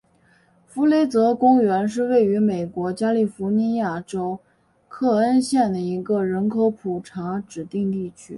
[0.65, 4.39] 弗雷泽公园是位于美国加利福尼亚州
[4.89, 8.29] 克恩县的一个人口普查指定地区。